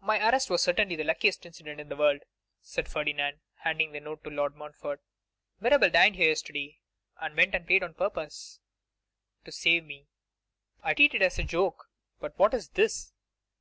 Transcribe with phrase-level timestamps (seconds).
[0.00, 2.24] 'My arrest was certainly the luckiest incident in the world,'
[2.60, 5.00] said Ferdinand, handing the note to Lord Montfort.
[5.60, 6.80] 'Mirabel dined here yesterday,
[7.20, 8.58] and went and played on purpose
[9.44, 10.08] to save me.
[10.82, 11.88] I treated it as a joke.
[12.18, 13.12] But what is this?